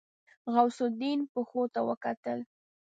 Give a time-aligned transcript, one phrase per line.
[0.53, 2.39] غوث الدين پښو ته وکتل.